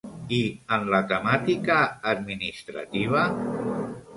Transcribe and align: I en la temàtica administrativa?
I 0.35 0.37
en 0.77 0.87
la 0.93 1.01
temàtica 1.11 1.77
administrativa? 2.13 3.27